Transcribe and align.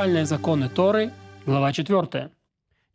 фундаментальные 0.00 0.24
законы 0.24 0.70
Торы, 0.70 1.12
глава 1.44 1.74
4. 1.74 2.30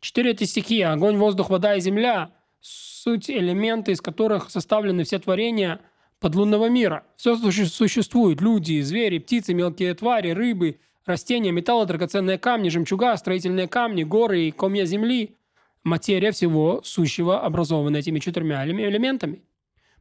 Четыре 0.00 0.30
эти 0.32 0.42
стихии– 0.42 0.80
огонь, 0.82 1.16
воздух, 1.18 1.50
вода 1.50 1.76
и 1.76 1.80
земля– 1.80 2.32
суть 2.60 3.30
элементы, 3.30 3.92
из 3.92 4.00
которых 4.00 4.50
составлены 4.50 5.04
все 5.04 5.20
творения 5.20 5.78
подлунного 6.18 6.68
мира. 6.68 7.04
Все 7.16 7.36
существует– 7.36 8.40
люди, 8.42 8.80
звери, 8.80 9.18
птицы, 9.18 9.54
мелкие 9.54 9.94
твари, 9.94 10.30
рыбы, 10.30 10.80
растения, 11.04 11.52
металлы, 11.52 11.86
драгоценные 11.86 12.38
камни, 12.38 12.70
жемчуга, 12.70 13.16
строительные 13.16 13.68
камни, 13.68 14.02
горы 14.02 14.48
и 14.48 14.50
комья 14.50 14.84
земли. 14.84 15.36
Материя 15.84 16.32
всего 16.32 16.80
сущего 16.82 17.40
образована 17.40 17.98
этими 17.98 18.18
четырьмя 18.18 18.66
элементами. 18.66 19.42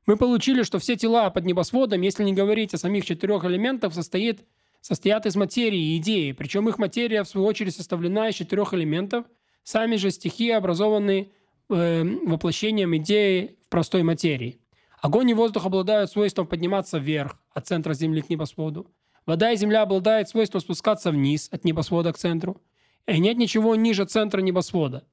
Мы 0.08 0.18
получили, 0.18 0.64
что 0.64 0.80
все 0.80 0.96
тела 0.96 1.30
под 1.30 1.46
небосводом, 1.46 2.02
если 2.02 2.24
не 2.24 2.34
говорить 2.34 2.74
о 2.74 2.80
самих 2.80 3.06
четырех 3.06 3.46
элементах, 3.46 3.94
состоит, 3.94 4.42
состоят 4.86 5.26
из 5.26 5.36
материи 5.36 5.80
и 5.80 5.98
идеи. 5.98 6.32
Причем 6.32 6.70
их 6.70 6.78
материя, 6.78 7.24
в 7.24 7.28
свою 7.28 7.48
очередь, 7.48 7.76
составлена 7.76 8.30
из 8.30 8.36
четырех 8.36 8.72
элементов. 8.76 9.26
Сами 9.64 9.96
же 9.96 10.12
стихии 10.12 10.52
образованы 10.52 11.32
э, 11.70 12.04
воплощением 12.04 12.96
идеи 12.98 13.56
в 13.66 13.70
простой 13.70 14.04
материи. 14.04 14.60
Огонь 15.02 15.32
и 15.32 15.34
воздух 15.34 15.66
обладают 15.66 16.12
свойством 16.12 16.46
подниматься 16.46 17.00
вверх 17.00 17.36
от 17.52 17.66
центра 17.66 17.96
Земли 17.96 18.22
к 18.22 18.30
небосводу. 18.30 18.86
Вода 19.26 19.52
и 19.52 19.58
земля 19.58 19.82
обладают 19.82 20.30
свойством 20.30 20.62
спускаться 20.62 21.10
вниз 21.10 21.50
от 21.52 21.66
небосвода 21.66 22.14
к 22.14 22.20
центру. 22.20 22.62
И 23.08 23.20
нет 23.20 23.38
ничего 23.38 23.76
ниже 23.76 24.06
центра 24.06 24.40
небосвода. 24.40 25.04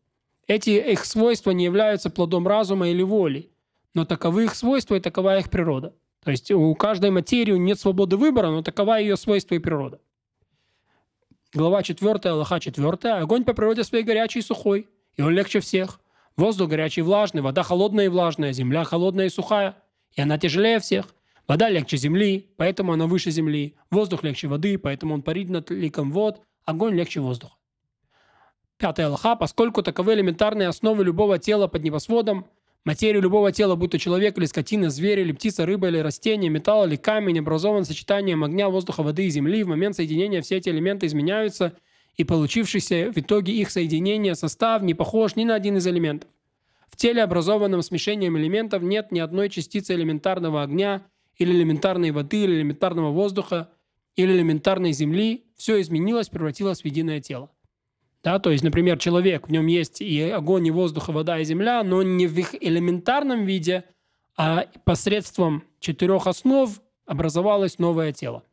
Эти 0.47 0.69
их 0.93 1.07
свойства 1.07 1.51
не 1.53 1.65
являются 1.65 2.11
плодом 2.11 2.47
разума 2.47 2.91
или 2.91 3.03
воли, 3.03 3.51
но 3.95 4.05
таковы 4.05 4.45
их 4.45 4.55
свойства 4.55 4.97
и 4.97 5.01
такова 5.01 5.39
их 5.39 5.49
природа. 5.49 5.95
То 6.25 6.31
есть 6.31 6.51
у 6.51 6.75
каждой 6.75 7.11
материи 7.11 7.53
нет 7.53 7.81
свободы 7.81 8.17
выбора, 8.17 8.51
но 8.51 8.63
такова 8.63 8.99
ее 8.99 9.17
свойства 9.17 9.55
и 9.55 9.59
природа. 9.59 10.01
Глава 11.53 11.83
4, 11.83 12.31
Аллаха 12.31 12.61
4. 12.61 13.15
Огонь 13.15 13.45
по 13.45 13.55
природе 13.55 13.85
своей 13.85 14.05
горячий 14.05 14.39
и 14.39 14.43
сухой, 14.43 14.89
и 15.17 15.23
он 15.23 15.33
легче 15.33 15.61
всех. 15.61 16.01
Воздух 16.37 16.71
горячий 16.71 17.01
и 17.01 17.05
влажный, 17.05 17.43
вода 17.43 17.63
холодная 17.63 18.07
и 18.07 18.09
влажная, 18.09 18.53
земля 18.53 18.85
холодная 18.85 19.27
и 19.27 19.31
сухая, 19.31 19.77
и 20.13 20.23
она 20.23 20.39
тяжелее 20.39 20.79
всех. 20.81 21.15
Вода 21.49 21.69
легче 21.69 21.97
земли, 21.97 22.55
поэтому 22.57 22.93
она 22.93 23.07
выше 23.07 23.31
земли. 23.31 23.75
Воздух 23.91 24.23
легче 24.23 24.47
воды, 24.47 24.79
поэтому 24.79 25.15
он 25.15 25.23
парит 25.23 25.51
над 25.51 25.71
ликом 25.71 26.13
вод. 26.13 26.41
Огонь 26.65 26.95
легче 26.95 27.21
воздуха. 27.21 27.55
Пятая 28.79 29.09
Аллаха. 29.09 29.35
Поскольку 29.35 29.83
таковы 29.83 30.15
элементарные 30.15 30.69
основы 30.69 31.05
любого 31.05 31.39
тела 31.39 31.67
под 31.67 31.83
небосводом, 31.83 32.47
Материю 32.85 33.23
любого 33.23 33.53
тела, 33.53 33.77
будь 33.77 33.93
то 33.93 33.99
человек 33.99 34.37
или 34.39 34.45
скотина, 34.45 34.91
зверь 34.91 35.21
или 35.21 35.31
птица, 35.31 35.65
рыба 35.65 35.87
или 35.87 35.99
растение, 35.99 36.51
металл 36.51 36.87
или 36.87 36.97
камень, 36.97 37.39
образован 37.39 37.85
сочетанием 37.85 38.43
огня, 38.43 38.69
воздуха, 38.69 39.05
воды 39.05 39.27
и 39.27 39.31
земли. 39.31 39.63
В 39.63 39.69
момент 39.69 39.95
соединения 39.95 40.43
все 40.43 40.57
эти 40.57 40.69
элементы 40.69 41.07
изменяются, 41.07 41.75
и 42.17 42.25
получившийся 42.25 43.13
в 43.13 43.19
итоге 43.19 43.53
их 43.53 43.71
соединения 43.71 44.35
состав 44.35 44.83
не 44.83 44.95
похож 44.95 45.37
ни 45.37 45.45
на 45.45 45.55
один 45.55 45.77
из 45.77 45.87
элементов. 45.87 46.29
В 46.91 46.97
теле, 46.97 47.23
образованном 47.23 47.83
смешением 47.83 48.37
элементов, 48.37 48.83
нет 48.83 49.13
ни 49.13 49.21
одной 49.21 49.49
частицы 49.49 49.95
элементарного 49.95 50.63
огня, 50.63 51.07
или 51.37 51.53
элементарной 51.53 52.11
воды, 52.11 52.43
или 52.43 52.57
элементарного 52.57 53.13
воздуха, 53.13 53.71
или 54.17 54.33
элементарной 54.33 54.93
земли. 54.93 55.45
Все 55.57 55.81
изменилось, 55.81 56.29
превратилось 56.29 56.83
в 56.83 56.85
единое 56.85 57.21
тело. 57.21 57.49
Да, 58.23 58.39
то 58.39 58.51
есть, 58.51 58.63
например, 58.63 58.99
человек, 58.99 59.49
в 59.49 59.51
нем 59.51 59.67
есть 59.67 60.01
и 60.01 60.21
огонь, 60.23 60.67
и 60.67 60.71
воздух, 60.71 61.09
и 61.09 61.13
вода, 61.13 61.41
и 61.41 61.45
земля, 61.45 61.83
но 61.83 62.03
не 62.03 62.29
в 62.29 62.39
их 62.39 62.55
элементарном 62.55 63.45
виде, 63.45 63.85
а 64.37 64.67
посредством 64.85 65.65
четырех 65.81 66.27
основ 66.29 66.71
образовалось 67.05 67.79
новое 67.79 68.13
тело. 68.13 68.45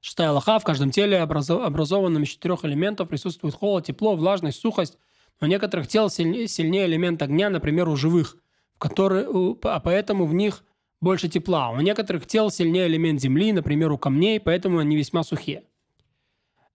Шестая 0.00 0.28
Аллаха, 0.28 0.58
в 0.58 0.64
каждом 0.64 0.90
теле, 0.90 1.18
образованном 1.18 2.22
из 2.22 2.28
четырех 2.28 2.64
элементов, 2.64 3.08
присутствует 3.08 3.54
холод, 3.54 3.86
тепло, 3.86 4.14
влажность, 4.14 4.60
сухость. 4.60 4.98
У 5.40 5.46
некоторых 5.46 5.88
тел 5.88 6.10
сильнее 6.10 6.86
элемент 6.86 7.22
огня, 7.22 7.48
например, 7.48 7.88
у 7.88 7.96
живых, 7.96 8.36
которые, 8.76 9.26
а 9.62 9.80
поэтому 9.80 10.26
в 10.26 10.34
них 10.34 10.62
больше 11.00 11.28
тепла. 11.28 11.70
У 11.70 11.80
некоторых 11.80 12.26
тел 12.26 12.50
сильнее 12.50 12.86
элемент 12.86 13.20
земли, 13.20 13.52
например, 13.52 13.90
у 13.92 13.98
камней, 13.98 14.38
поэтому 14.38 14.78
они 14.78 14.96
весьма 14.96 15.24
сухие. 15.24 15.64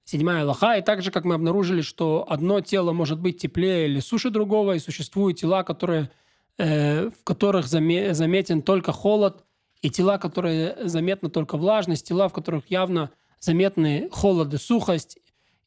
Седьмая 0.05 0.45
лоха. 0.45 0.77
И 0.77 0.81
также, 0.81 1.11
как 1.11 1.23
мы 1.23 1.35
обнаружили, 1.35 1.81
что 1.81 2.25
одно 2.27 2.59
тело 2.61 2.91
может 2.91 3.19
быть 3.19 3.37
теплее 3.37 3.87
или 3.87 3.99
суше 3.99 4.29
другого, 4.29 4.73
и 4.73 4.79
существуют 4.79 5.39
тела, 5.39 5.63
которые, 5.63 6.09
э, 6.57 7.09
в 7.09 7.23
которых 7.23 7.67
заме, 7.67 8.13
заметен 8.13 8.61
только 8.61 8.91
холод, 8.91 9.45
и 9.81 9.89
тела, 9.89 10.17
которые 10.17 10.77
заметна 10.87 11.29
только 11.29 11.57
влажность, 11.57 12.07
тела, 12.07 12.29
в 12.29 12.33
которых 12.33 12.69
явно 12.69 13.11
заметны 13.39 14.09
холод 14.11 14.53
и 14.53 14.57
сухость, 14.57 15.17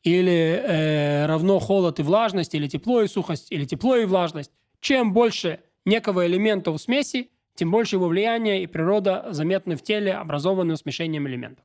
или 0.03 0.63
э, 0.63 1.27
равно 1.27 1.59
холод 1.59 1.99
и 2.01 2.03
влажность, 2.03 2.55
или 2.55 2.69
тепло 2.69 3.03
и 3.03 3.09
сухость, 3.09 3.51
или 3.51 3.65
тепло 3.65 3.97
и 3.97 4.05
влажность. 4.05 4.51
Чем 4.81 5.13
больше 5.13 5.61
некого 5.85 6.27
элемента 6.27 6.71
у 6.71 6.79
смеси, 6.79 7.31
тем 7.55 7.71
больше 7.71 7.97
его 7.97 8.09
влияние 8.09 8.63
и 8.63 8.67
природа 8.67 9.27
заметны 9.31 9.77
в 9.77 9.83
теле, 9.83 10.15
образованным 10.15 10.77
смешением 10.77 11.27
элементов. 11.27 11.65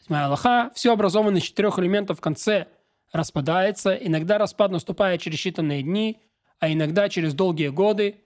Восьмая 0.00 0.26
Аллаха. 0.26 0.70
Все 0.74 0.92
образованное 0.92 1.40
из 1.40 1.46
четырех 1.46 1.78
элементов 1.78 2.18
в 2.18 2.20
конце 2.20 2.68
распадается. 3.12 3.94
Иногда 3.94 4.38
распад 4.38 4.70
наступает 4.70 5.20
через 5.20 5.38
считанные 5.38 5.82
дни, 5.82 6.18
а 6.58 6.72
иногда 6.72 7.08
через 7.08 7.34
долгие 7.34 7.68
годы. 7.68 8.22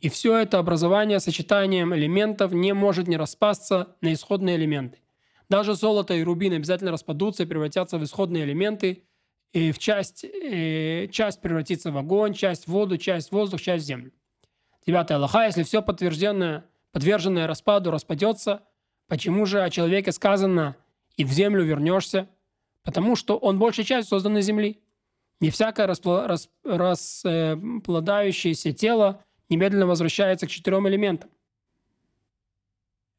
И 0.00 0.08
все 0.08 0.36
это 0.36 0.58
образование 0.58 1.20
сочетанием 1.20 1.94
элементов 1.94 2.52
не 2.52 2.74
может 2.74 3.06
не 3.06 3.16
распасться 3.16 3.96
на 4.00 4.12
исходные 4.12 4.56
элементы. 4.56 4.98
Даже 5.48 5.74
золото 5.74 6.14
и 6.14 6.24
рубин 6.24 6.54
обязательно 6.54 6.90
распадутся 6.90 7.44
и 7.44 7.46
превратятся 7.46 7.98
в 7.98 8.04
исходные 8.04 8.44
элементы, 8.44 9.04
и 9.52 9.70
в 9.70 9.78
часть, 9.78 10.24
и 10.24 11.08
часть 11.12 11.40
превратится 11.40 11.92
в 11.92 11.98
огонь, 11.98 12.34
часть 12.34 12.64
в 12.64 12.68
воду, 12.68 12.96
часть 12.96 13.28
в 13.28 13.32
воздух, 13.32 13.60
часть 13.60 13.84
в 13.84 13.86
землю. 13.86 14.10
Девятая 14.84 15.18
Аллаха. 15.18 15.44
Если 15.44 15.62
все 15.62 15.82
подтвержденное, 15.82 16.64
подверженное 16.90 17.46
распаду 17.46 17.92
распадется, 17.92 18.62
почему 19.06 19.46
же 19.46 19.62
о 19.62 19.70
человеке 19.70 20.10
сказано– 20.10 20.74
и 21.16 21.24
в 21.24 21.30
землю 21.30 21.64
вернешься, 21.64 22.28
потому 22.82 23.16
что 23.16 23.36
он 23.36 23.58
большая 23.58 23.84
часть 23.84 24.08
создан 24.08 24.38
из 24.38 24.46
земли. 24.46 24.80
Не 25.40 25.50
всякое 25.50 25.86
расплодающееся 25.86 28.68
э, 28.68 28.72
тело 28.72 29.24
немедленно 29.48 29.86
возвращается 29.86 30.46
к 30.46 30.50
четырем 30.50 30.86
элементам. 30.88 31.30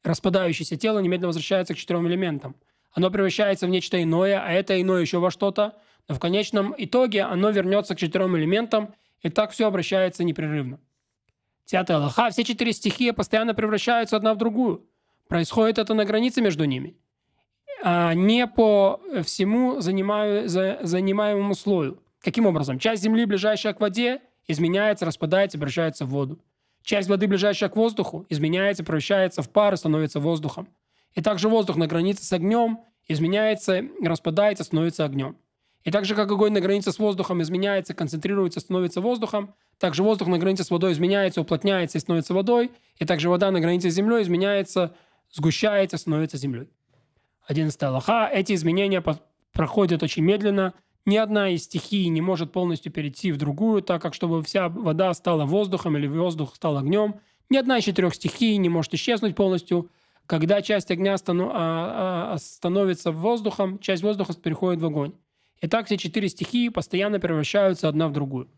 Распадающееся 0.02 0.76
тело 0.76 1.00
немедленно 1.00 1.28
возвращается 1.28 1.74
к 1.74 1.76
четырем 1.76 2.08
элементам. 2.08 2.56
Оно 2.92 3.10
превращается 3.10 3.66
в 3.66 3.70
нечто 3.70 4.02
иное, 4.02 4.40
а 4.40 4.52
это 4.52 4.80
иное 4.80 5.00
еще 5.00 5.18
во 5.18 5.30
что-то, 5.30 5.74
но 6.08 6.14
в 6.14 6.20
конечном 6.20 6.74
итоге 6.76 7.22
оно 7.22 7.50
вернется 7.50 7.94
к 7.94 7.98
четырем 7.98 8.36
элементам, 8.36 8.94
и 9.22 9.30
так 9.30 9.50
все 9.50 9.66
обращается 9.66 10.22
непрерывно. 10.22 10.78
Десятая 11.64 11.96
Аллаха. 11.96 12.30
Все 12.30 12.44
четыре 12.44 12.72
стихии 12.72 13.10
постоянно 13.10 13.54
превращаются 13.54 14.16
одна 14.16 14.34
в 14.34 14.38
другую. 14.38 14.86
Происходит 15.28 15.78
это 15.78 15.94
на 15.94 16.04
границе 16.04 16.42
между 16.42 16.64
ними. 16.64 16.96
А, 17.86 18.14
не 18.14 18.46
по 18.46 18.98
всему 19.24 19.82
занимаю, 19.82 20.48
за, 20.48 20.78
занимаемому 20.80 21.54
слою. 21.54 22.02
Каким 22.22 22.46
образом? 22.46 22.78
Часть 22.78 23.02
земли, 23.02 23.26
ближайшая 23.26 23.74
к 23.74 23.80
воде, 23.80 24.22
изменяется, 24.48 25.04
распадается, 25.04 25.58
превращается 25.58 26.06
в 26.06 26.08
воду. 26.08 26.38
Часть 26.82 27.10
воды, 27.10 27.26
ближайшая 27.26 27.68
к 27.68 27.76
воздуху, 27.76 28.24
изменяется, 28.30 28.84
превращается 28.84 29.42
в 29.42 29.50
пар 29.50 29.74
и 29.74 29.76
становится 29.76 30.18
воздухом. 30.18 30.66
И 31.14 31.20
также 31.20 31.50
воздух 31.50 31.76
на 31.76 31.86
границе 31.86 32.24
с 32.24 32.32
огнем 32.32 32.80
изменяется, 33.06 33.82
распадается, 34.02 34.64
становится 34.64 35.04
огнем. 35.04 35.36
И 35.82 35.90
так 35.90 36.06
же, 36.06 36.14
как 36.14 36.30
огонь 36.30 36.54
на 36.54 36.62
границе 36.62 36.90
с 36.90 36.98
воздухом 36.98 37.42
изменяется, 37.42 37.92
концентрируется, 37.92 38.60
становится 38.60 39.02
воздухом, 39.02 39.54
также 39.78 40.02
воздух 40.02 40.28
на 40.28 40.38
границе 40.38 40.64
с 40.64 40.70
водой 40.70 40.92
изменяется, 40.92 41.42
уплотняется 41.42 41.98
и 41.98 42.00
становится 42.00 42.32
водой, 42.32 42.70
и 42.98 43.04
также 43.04 43.28
вода 43.28 43.50
на 43.50 43.60
границе 43.60 43.90
с 43.90 43.94
землей 43.94 44.22
изменяется, 44.22 44.96
сгущается, 45.30 45.98
становится 45.98 46.38
землей. 46.38 46.70
11 47.46 47.82
Аллаха. 47.82 48.28
Эти 48.32 48.54
изменения 48.54 49.02
проходят 49.52 50.02
очень 50.02 50.22
медленно. 50.22 50.74
Ни 51.06 51.16
одна 51.16 51.50
из 51.50 51.64
стихий 51.64 52.08
не 52.08 52.20
может 52.20 52.52
полностью 52.52 52.90
перейти 52.90 53.30
в 53.30 53.36
другую, 53.36 53.82
так 53.82 54.00
как 54.00 54.14
чтобы 54.14 54.42
вся 54.42 54.68
вода 54.68 55.12
стала 55.12 55.44
воздухом 55.44 55.96
или 55.96 56.06
воздух 56.06 56.54
стал 56.54 56.78
огнем. 56.78 57.20
Ни 57.50 57.58
одна 57.58 57.78
из 57.78 57.84
четырех 57.84 58.14
стихий 58.14 58.56
не 58.56 58.68
может 58.68 58.94
исчезнуть 58.94 59.36
полностью. 59.36 59.90
Когда 60.26 60.62
часть 60.62 60.90
огня 60.90 61.14
а, 61.14 62.32
а, 62.32 62.38
становится 62.38 63.12
воздухом, 63.12 63.78
часть 63.78 64.02
воздуха 64.02 64.32
переходит 64.32 64.80
в 64.80 64.86
огонь. 64.86 65.12
И 65.60 65.68
так 65.68 65.86
все 65.86 65.98
четыре 65.98 66.30
стихии 66.30 66.70
постоянно 66.70 67.20
превращаются 67.20 67.88
одна 67.88 68.08
в 68.08 68.12
другую. 68.12 68.48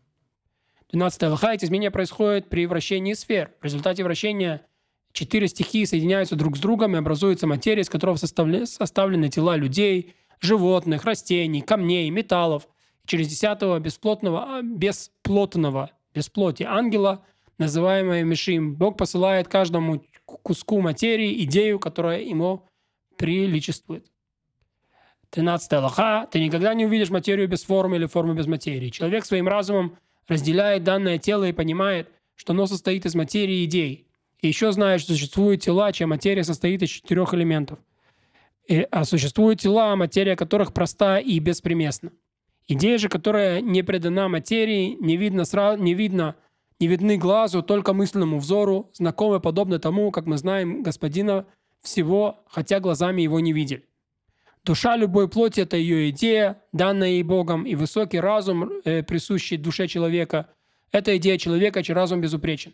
12 0.91 1.23
Аллаха. 1.23 1.53
Эти 1.53 1.65
изменения 1.65 1.91
происходят 1.91 2.47
при 2.47 2.65
вращении 2.65 3.13
сфер. 3.13 3.51
В 3.59 3.65
результате 3.65 4.05
вращения 4.05 4.65
Четыре 5.17 5.47
стихии 5.47 5.83
соединяются 5.85 6.35
друг 6.35 6.57
с 6.57 6.59
другом 6.59 6.93
и 6.93 6.99
образуется 6.99 7.47
материя, 7.47 7.81
из 7.81 7.89
которого 7.89 8.17
составлены 8.17 9.29
тела 9.29 9.55
людей, 9.55 10.13
животных, 10.39 11.05
растений, 11.05 11.61
камней, 11.61 12.07
металлов. 12.11 12.67
через 13.07 13.27
десятого 13.27 13.79
бесплотного, 13.79 14.57
а, 14.57 14.61
бесплотного, 14.61 15.89
бесплоти 16.13 16.61
ангела, 16.61 17.25
называемого 17.57 18.21
Мишим, 18.21 18.75
Бог 18.75 18.95
посылает 18.95 19.47
каждому 19.47 20.03
куску 20.25 20.81
материи 20.81 21.43
идею, 21.45 21.79
которая 21.79 22.21
ему 22.21 22.67
приличествует. 23.15 24.05
13 25.31 25.73
Аллаха. 25.73 26.27
Ты 26.31 26.39
никогда 26.41 26.75
не 26.75 26.85
увидишь 26.85 27.09
материю 27.09 27.47
без 27.47 27.63
формы 27.63 27.95
или 27.95 28.05
форму 28.05 28.35
без 28.35 28.45
материи. 28.45 28.89
Человек 28.89 29.25
своим 29.25 29.47
разумом 29.47 29.97
разделяет 30.27 30.83
данное 30.83 31.17
тело 31.17 31.45
и 31.45 31.53
понимает, 31.53 32.07
что 32.35 32.53
оно 32.53 32.67
состоит 32.67 33.07
из 33.07 33.15
материи 33.15 33.61
и 33.61 33.65
идей. 33.65 34.06
И 34.41 34.47
еще 34.47 34.71
знает, 34.71 35.01
что 35.01 35.13
существуют 35.13 35.61
тела, 35.61 35.91
чья 35.91 36.07
материя 36.07 36.43
состоит 36.43 36.83
из 36.83 36.89
четырех 36.89 37.33
элементов. 37.33 37.79
И, 38.67 38.87
а 38.91 39.05
существуют 39.05 39.61
тела, 39.61 39.95
материя 39.95 40.35
которых 40.35 40.73
проста 40.73 41.19
и 41.19 41.39
беспримесна. 41.39 42.11
Идея 42.67 42.97
же, 42.97 43.07
которая 43.09 43.61
не 43.61 43.81
предана 43.81 44.27
материи, 44.27 44.97
не 44.99 45.15
видно, 45.15 45.45
сразу, 45.45 45.81
не 45.81 45.93
видно, 45.93 46.35
не 46.79 46.87
видны 46.87 47.17
глазу, 47.17 47.63
только 47.63 47.93
мысленному 47.93 48.39
взору, 48.39 48.91
знакомы 48.93 49.39
подобно 49.39 49.79
тому, 49.79 50.11
как 50.11 50.25
мы 50.25 50.37
знаем 50.37 50.83
Господина 50.83 51.45
всего, 51.81 52.43
хотя 52.47 52.79
глазами 52.79 53.21
его 53.21 53.39
не 53.39 53.53
видели. 53.53 53.85
Душа 54.65 54.97
любой 54.97 55.29
плоти– 55.29 55.61
это 55.61 55.77
ее 55.77 56.09
идея, 56.09 56.61
данная 56.73 57.11
ей 57.11 57.23
Богом, 57.23 57.65
и 57.65 57.75
высокий 57.75 58.19
разум, 58.19 58.69
э, 58.83 59.01
присущий 59.01 59.55
душе 59.55 59.87
человека– 59.87 60.49
это 60.91 61.15
идея 61.15 61.37
человека, 61.37 61.81
чей 61.83 61.93
разум 61.93 62.19
безупречен. 62.19 62.73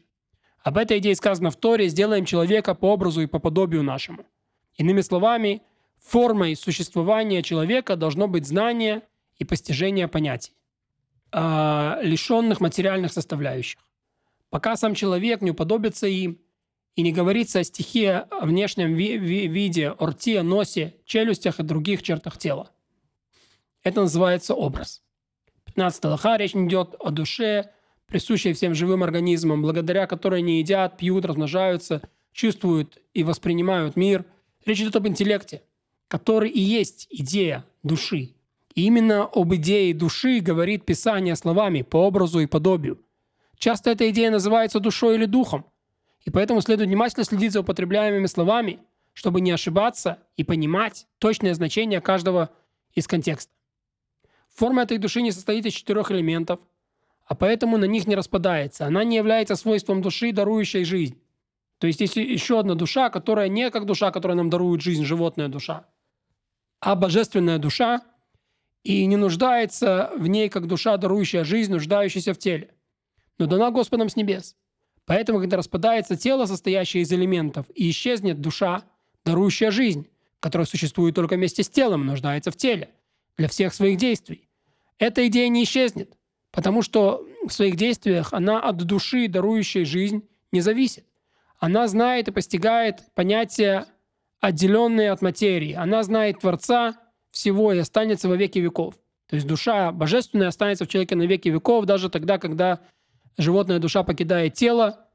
Об 0.63 0.77
этой 0.77 0.99
идее 0.99 1.15
сказано 1.15 1.51
в 1.51 1.57
Торе 1.57 1.89
«сделаем 1.89 2.25
человека 2.25 2.73
по 2.73 2.93
образу 2.93 3.21
и 3.21 3.27
по 3.27 3.39
подобию 3.39 3.83
нашему». 3.83 4.25
Иными 4.75 5.01
словами, 5.01 5.61
формой 6.01 6.55
существования 6.55 7.43
человека 7.43 7.95
должно 7.95 8.27
быть 8.27 8.47
знание 8.47 9.01
и 9.37 9.43
постижение 9.43 10.07
понятий, 10.07 10.53
э, 11.31 11.99
лишенных 12.01 12.61
материальных 12.61 13.11
составляющих. 13.11 13.79
Пока 14.49 14.75
сам 14.77 14.95
человек 14.95 15.41
не 15.41 15.51
уподобится 15.51 16.07
им 16.07 16.39
и 16.95 17.01
не 17.01 17.11
говорится 17.11 17.59
о 17.59 17.63
стихе 17.63 18.25
о 18.29 18.45
внешнем 18.45 18.93
ви- 18.93 19.17
ви- 19.17 19.47
виде, 19.47 19.89
о 19.89 20.43
носе, 20.43 20.95
челюстях 21.05 21.59
и 21.59 21.63
других 21.63 22.03
чертах 22.03 22.37
тела. 22.37 22.71
Это 23.83 24.01
называется 24.01 24.53
образ. 24.53 25.03
15 25.65 26.05
лоха 26.05 26.37
речь 26.37 26.55
идет 26.55 26.95
о 26.99 27.09
душе, 27.09 27.71
присущей 28.13 28.53
всем 28.53 28.75
живым 28.75 29.01
организмам, 29.01 29.63
благодаря 29.63 30.05
которой 30.05 30.41
они 30.41 30.59
едят, 30.59 30.97
пьют, 30.97 31.25
размножаются, 31.25 32.03
чувствуют 32.31 32.99
и 33.15 33.23
воспринимают 33.23 33.95
мир. 33.95 34.23
Речь 34.65 34.81
идет 34.81 34.95
об 34.95 35.07
интеллекте, 35.07 35.63
который 36.07 36.51
и 36.51 36.59
есть 36.59 37.07
идея 37.09 37.65
души. 37.81 38.35
И 38.75 38.85
именно 38.85 39.23
об 39.23 39.55
идее 39.55 39.95
души 39.95 40.41
говорит 40.41 40.85
Писание 40.85 41.35
словами 41.35 41.81
по 41.81 41.97
образу 41.97 42.39
и 42.39 42.45
подобию. 42.45 42.99
Часто 43.57 43.89
эта 43.89 44.07
идея 44.11 44.29
называется 44.29 44.79
душой 44.79 45.15
или 45.15 45.25
духом, 45.25 45.65
и 46.23 46.29
поэтому 46.29 46.61
следует 46.61 46.89
внимательно 46.89 47.25
следить 47.25 47.53
за 47.53 47.61
употребляемыми 47.61 48.27
словами, 48.27 48.77
чтобы 49.13 49.41
не 49.41 49.49
ошибаться 49.49 50.19
и 50.37 50.43
понимать 50.43 51.07
точное 51.17 51.55
значение 51.55 51.99
каждого 51.99 52.51
из 52.93 53.07
контекста. 53.07 53.51
Форма 54.53 54.83
этой 54.83 54.99
души 54.99 55.23
не 55.23 55.31
состоит 55.31 55.65
из 55.65 55.73
четырех 55.73 56.11
элементов, 56.11 56.59
а 57.25 57.35
поэтому 57.35 57.77
на 57.77 57.85
них 57.85 58.07
не 58.07 58.15
распадается. 58.15 58.85
Она 58.85 59.03
не 59.03 59.15
является 59.15 59.55
свойством 59.55 60.01
души, 60.01 60.31
дарующей 60.31 60.83
жизнь. 60.83 61.19
То 61.79 61.87
есть 61.87 62.01
есть 62.01 62.15
еще 62.15 62.59
одна 62.59 62.75
душа, 62.75 63.09
которая 63.09 63.49
не 63.49 63.69
как 63.69 63.85
душа, 63.85 64.11
которая 64.11 64.37
нам 64.37 64.49
дарует 64.49 64.81
жизнь, 64.81 65.03
животная 65.03 65.49
душа, 65.49 65.85
а 66.79 66.95
божественная 66.95 67.59
душа, 67.59 68.01
и 68.83 69.05
не 69.05 69.15
нуждается 69.15 70.11
в 70.17 70.27
ней 70.27 70.49
как 70.49 70.67
душа, 70.67 70.97
дарующая 70.97 71.43
жизнь, 71.43 71.71
нуждающаяся 71.71 72.33
в 72.33 72.37
теле, 72.37 72.73
но 73.37 73.47
дана 73.47 73.71
Господом 73.71 74.09
с 74.09 74.15
небес. 74.15 74.55
Поэтому, 75.05 75.39
когда 75.39 75.57
распадается 75.57 76.15
тело, 76.15 76.45
состоящее 76.45 77.03
из 77.03 77.11
элементов, 77.11 77.65
и 77.75 77.89
исчезнет 77.89 78.39
душа, 78.39 78.83
дарующая 79.25 79.71
жизнь, 79.71 80.07
которая 80.39 80.65
существует 80.65 81.15
только 81.15 81.35
вместе 81.35 81.63
с 81.63 81.69
телом, 81.69 82.05
нуждается 82.05 82.51
в 82.51 82.55
теле 82.55 82.89
для 83.37 83.47
всех 83.47 83.73
своих 83.73 83.97
действий. 83.97 84.49
Эта 84.99 85.27
идея 85.27 85.49
не 85.49 85.63
исчезнет, 85.63 86.17
потому 86.53 86.83
что 86.83 87.25
в 87.45 87.51
своих 87.51 87.75
действиях 87.75 88.31
она 88.31 88.61
от 88.61 88.77
души, 88.77 89.27
дарующей 89.27 89.83
жизнь, 89.83 90.23
не 90.51 90.61
зависит. 90.61 91.03
Она 91.59 91.87
знает 91.87 92.27
и 92.27 92.31
постигает 92.31 93.03
понятия, 93.15 93.87
отделенные 94.39 95.11
от 95.11 95.21
материи. 95.21 95.73
Она 95.73 96.03
знает 96.03 96.39
Творца 96.39 96.95
всего 97.31 97.73
и 97.73 97.79
останется 97.79 98.29
во 98.29 98.35
веки 98.35 98.59
веков. 98.59 98.95
То 99.29 99.35
есть 99.35 99.47
душа 99.47 99.91
божественная 99.91 100.49
останется 100.49 100.85
в 100.85 100.89
человеке 100.89 101.15
на 101.15 101.23
веки 101.23 101.49
веков, 101.49 101.85
даже 101.85 102.09
тогда, 102.09 102.37
когда 102.37 102.81
животная 103.37 103.79
душа 103.79 104.03
покидает 104.03 104.53
тело 104.53 105.07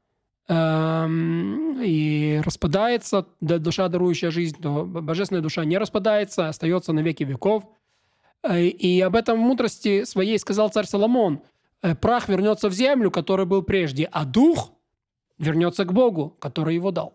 эм, 0.49 1.79
и 1.81 2.41
распадается, 2.43 3.27
да, 3.39 3.59
душа, 3.59 3.87
дарующая 3.87 4.31
жизнь, 4.31 4.61
то 4.61 4.83
божественная 4.85 5.41
душа 5.41 5.63
не 5.63 5.77
распадается, 5.77 6.49
остается 6.49 6.91
на 6.91 6.99
веки 6.99 7.23
веков. 7.23 7.63
Э, 8.43 8.63
и 8.63 9.01
об 9.01 9.15
этом 9.15 9.37
в 9.37 9.41
мудрости 9.41 10.03
своей 10.03 10.39
сказал 10.39 10.69
царь 10.69 10.85
Соломон. 10.85 11.41
«Э, 11.81 11.95
Прах 11.95 12.29
вернется 12.29 12.69
в 12.69 12.73
землю, 12.73 13.11
который 13.11 13.45
был 13.45 13.63
прежде, 13.63 14.05
а 14.11 14.25
дух 14.25 14.71
вернется 15.37 15.85
к 15.85 15.93
Богу, 15.93 16.35
который 16.39 16.75
его 16.75 16.91
дал. 16.91 17.13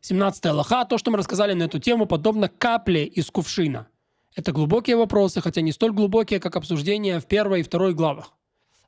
17 0.00 0.46
Аллаха, 0.46 0.84
то, 0.84 0.96
что 0.96 1.10
мы 1.10 1.18
рассказали 1.18 1.54
на 1.54 1.64
эту 1.64 1.80
тему, 1.80 2.06
подобно 2.06 2.48
капле 2.48 3.04
из 3.04 3.30
кувшина. 3.30 3.88
Это 4.36 4.52
глубокие 4.52 4.96
вопросы, 4.96 5.40
хотя 5.40 5.60
не 5.60 5.72
столь 5.72 5.92
глубокие, 5.92 6.38
как 6.38 6.54
обсуждение 6.54 7.18
в 7.18 7.26
первой 7.26 7.60
и 7.60 7.62
второй 7.64 7.94
главах. 7.94 8.32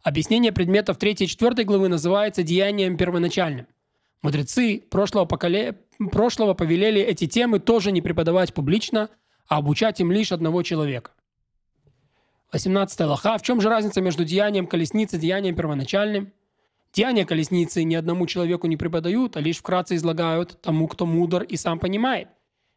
Объяснение 0.03 0.53
предметов 0.53 0.97
3 0.97 1.13
и 1.13 1.27
4 1.27 1.65
главы 1.65 1.89
называется 1.89 2.43
деянием 2.43 2.97
первоначальным. 2.97 3.67
Мудрецы 4.23 4.83
прошлого, 4.91 5.25
поколе... 5.25 5.81
прошлого 6.13 6.55
повелели 6.55 7.01
эти 7.01 7.27
темы 7.27 7.59
тоже 7.59 7.91
не 7.91 8.01
преподавать 8.01 8.55
публично, 8.55 9.11
а 9.50 9.56
обучать 9.56 10.00
им 10.00 10.12
лишь 10.12 10.31
одного 10.31 10.62
человека. 10.62 11.11
18 12.52 13.00
лоха. 13.00 13.37
В 13.37 13.43
чем 13.43 13.61
же 13.61 13.69
разница 13.69 14.00
между 14.00 14.25
деянием 14.25 14.67
колесницы 14.67 15.17
и 15.17 15.19
деянием 15.19 15.56
первоначальным? 15.56 16.32
Деяния 16.93 17.26
колесницы 17.26 17.82
ни 17.82 17.97
одному 17.97 18.26
человеку 18.26 18.69
не 18.69 18.76
преподают, 18.76 19.37
а 19.37 19.41
лишь 19.41 19.58
вкратце 19.58 19.97
излагают 19.97 20.61
тому, 20.62 20.87
кто 20.87 21.05
мудр 21.05 21.43
и 21.43 21.56
сам 21.56 21.81
понимает. 21.81 22.29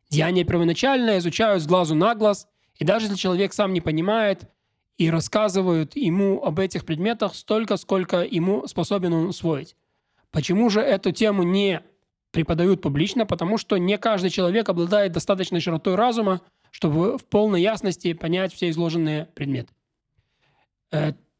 Деяния 0.09 0.43
первоначальное 0.43 1.19
изучают 1.19 1.61
с 1.61 1.67
глазу 1.67 1.93
на 1.93 2.15
глаз, 2.15 2.47
и 2.77 2.83
даже 2.83 3.05
если 3.05 3.17
человек 3.17 3.53
сам 3.53 3.71
не 3.71 3.81
понимает, 3.81 4.49
и 4.97 5.11
рассказывают 5.11 5.95
ему 5.95 6.43
об 6.43 6.59
этих 6.59 6.85
предметах 6.85 7.35
столько, 7.35 7.77
сколько 7.77 8.23
ему 8.23 8.67
способен 8.67 9.13
он 9.13 9.27
усвоить. 9.27 9.75
Почему 10.31 10.71
же 10.71 10.81
эту 10.81 11.11
тему 11.11 11.43
не 11.43 11.81
преподают 12.31 12.81
публично? 12.81 13.27
Потому 13.27 13.59
что 13.59 13.77
не 13.77 13.99
каждый 13.99 14.31
человек 14.31 14.69
обладает 14.69 15.11
достаточной 15.11 15.59
широтой 15.59 15.95
разума, 15.95 16.41
чтобы 16.73 17.17
в 17.17 17.25
полной 17.25 17.61
ясности 17.61 18.13
понять 18.13 18.53
все 18.53 18.69
изложенные 18.69 19.25
предметы. 19.35 19.71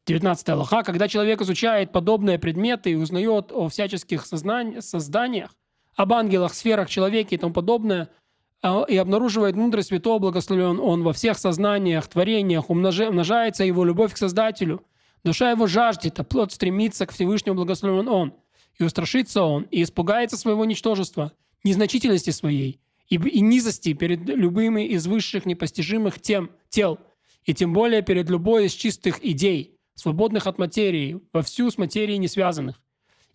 19 0.06 0.48
Аллаха. 0.48 0.82
Когда 0.82 1.08
человек 1.08 1.42
изучает 1.42 1.92
подобные 1.92 2.38
предметы 2.38 2.92
и 2.92 2.94
узнает 2.94 3.52
о 3.52 3.68
всяческих 3.68 4.24
сознань, 4.24 4.80
созданиях, 4.80 5.54
об 5.96 6.12
ангелах, 6.12 6.54
сферах, 6.54 6.88
человеке 6.88 7.36
и 7.36 7.38
тому 7.38 7.52
подобное– 7.52 8.08
а, 8.64 8.82
и 8.88 8.96
обнаруживает 8.96 9.56
мудрость 9.56 9.88
святого, 9.88 10.18
благословен 10.18 10.80
он 10.80 11.02
во 11.02 11.12
всех 11.12 11.36
сознаниях, 11.36 12.08
творениях, 12.08 12.70
умножается 12.70 13.62
его 13.62 13.84
любовь 13.84 14.14
к 14.14 14.16
Создателю. 14.16 14.82
Душа 15.22 15.50
его 15.50 15.66
жаждет, 15.66 16.18
а 16.18 16.24
плод 16.24 16.50
стремится 16.50 17.04
к 17.04 17.12
Всевышнему, 17.12 17.56
благословен 17.56 18.08
он. 18.08 18.32
И 18.78 18.82
устрашится 18.82 19.42
он, 19.42 19.64
и 19.64 19.82
испугается 19.82 20.38
своего 20.38 20.64
ничтожества, 20.64 21.32
незначительности 21.62 22.30
своей, 22.30 22.80
и, 23.08 23.16
и 23.16 23.40
низости 23.40 23.92
перед 23.92 24.28
любыми 24.28 24.86
из 24.86 25.06
высших 25.06 25.46
непостижимых 25.46 26.20
тем, 26.20 26.50
тел, 26.68 26.98
и 27.44 27.54
тем 27.54 27.72
более 27.72 28.02
перед 28.02 28.30
любой 28.30 28.66
из 28.66 28.72
чистых 28.72 29.24
идей, 29.24 29.78
свободных 29.94 30.46
от 30.46 30.58
материи, 30.58 31.20
во 31.32 31.42
всю 31.42 31.70
с 31.70 31.78
материей 31.78 32.18
не 32.18 32.28
связанных. 32.28 32.80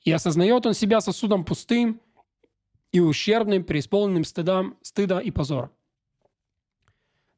И 0.03 0.11
осознает 0.11 0.65
он 0.65 0.73
себя 0.73 1.01
сосудом 1.01 1.45
пустым, 1.45 2.01
и 2.91 2.99
ущербным, 2.99 3.63
преисполненным 3.63 4.23
стыдом, 4.23 4.77
стыда 4.81 5.19
и 5.19 5.31
позора. 5.31 5.71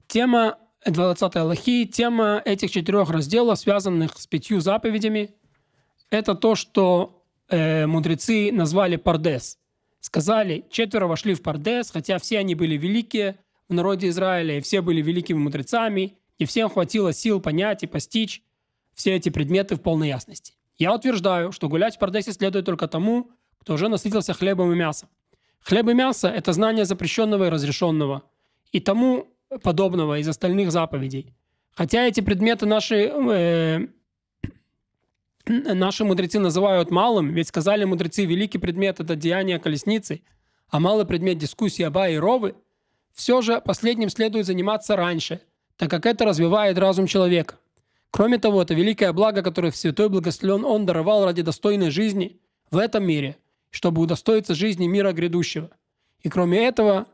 Тема 0.08 0.58
20 0.86 1.36
Аллахи, 1.36 1.86
тема 1.86 2.42
этих 2.44 2.72
четырех 2.72 3.10
разделов, 3.10 3.60
связанных 3.60 4.18
с 4.18 4.28
пятью 4.28 4.60
заповедями, 4.62 5.36
это 6.10 6.36
то, 6.36 6.56
что 6.56 7.24
э, 7.50 7.86
мудрецы 7.86 8.52
назвали 8.52 8.96
Пардес. 8.96 9.60
Сказали, 10.02 10.66
четверо 10.70 11.08
вошли 11.08 11.34
в 11.34 11.42
Пардес, 11.42 11.92
хотя 11.92 12.18
все 12.18 12.40
они 12.40 12.56
были 12.56 12.76
великие 12.76 13.38
в 13.70 13.74
народе 13.74 14.10
Израиля, 14.10 14.58
и 14.58 14.62
все 14.62 14.82
были 14.82 15.02
великими 15.02 15.38
мудрецами, 15.38 16.18
и 16.38 16.46
всем 16.46 16.70
хватило 16.70 17.14
сил 17.14 17.40
понять 17.40 17.84
и 17.84 17.88
постичь 17.88 18.42
все 18.94 19.16
эти 19.16 19.30
предметы 19.30 19.76
в 19.76 19.82
полной 19.82 20.10
ясности. 20.10 20.56
Я 20.78 20.94
утверждаю, 20.94 21.52
что 21.52 21.70
гулять 21.70 21.96
в 21.96 22.00
Пардесе 22.00 22.34
следует 22.34 22.66
только 22.66 22.88
тому, 22.88 23.30
кто 23.60 23.76
уже 23.76 23.88
насытился 23.88 24.34
хлебом 24.34 24.74
и 24.74 24.76
мясом. 24.76 25.08
Хлеб 25.62 25.88
и 25.88 25.94
мясо– 25.94 26.28
это 26.30 26.54
знание 26.54 26.86
запрещенного 26.86 27.46
и 27.46 27.50
разрешенного, 27.50 28.24
и 28.72 28.80
тому 28.80 29.28
подобного 29.62 30.20
из 30.20 30.28
остальных 30.28 30.72
заповедей. 30.72 31.36
Хотя 31.76 32.08
эти 32.08 32.22
предметы 32.22 32.66
наши, 32.66 32.96
э, 32.96 33.88
наши 35.52 36.04
мудрецы 36.06 36.40
называют 36.40 36.92
малым, 36.92 37.34
ведь 37.34 37.50
сказали 37.50 37.84
мудрецы, 37.84 38.26
великий 38.26 38.58
предмет– 38.58 39.00
это 39.00 39.16
деяние 39.16 39.60
колесницы, 39.60 40.22
а 40.70 40.80
малый 40.80 41.06
предмет 41.06 41.38
дискуссии 41.38 41.84
Аба 41.84 42.10
и 42.10 42.16
Ровы, 42.16 42.56
Все 43.14 43.42
же 43.42 43.60
последним 43.60 44.10
следует 44.10 44.46
заниматься 44.46 44.96
раньше, 44.96 45.42
так 45.76 45.90
как 45.90 46.06
это 46.06 46.24
развивает 46.24 46.78
разум 46.78 47.08
человека. 47.08 47.56
Кроме 48.10 48.38
того, 48.38 48.62
это 48.62 48.74
великое 48.74 49.12
благо, 49.14 49.42
которое 49.42 49.72
Святой 49.72 50.10
Благословен 50.10 50.66
Он 50.66 50.86
даровал 50.86 51.26
ради 51.26 51.42
достойной 51.42 51.92
жизни 51.92 52.40
в 52.70 52.78
этом 52.78 53.04
мире, 53.04 53.38
чтобы 53.70 54.02
удостоиться 54.02 54.56
жизни 54.56 54.88
мира 54.88 55.12
грядущего. 55.12 55.70
И 56.22 56.30
кроме 56.30 56.66
этого, 56.66 57.08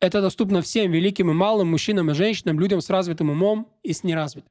это 0.00 0.20
доступно 0.20 0.62
всем 0.62 0.90
великим 0.92 1.30
и 1.30 1.34
малым 1.34 1.68
мужчинам 1.68 2.10
и 2.10 2.14
женщинам, 2.14 2.60
людям 2.60 2.80
с 2.80 2.90
развитым 2.90 3.30
умом 3.30 3.68
и 3.82 3.92
с 3.92 4.04
неразвитым. 4.04 4.50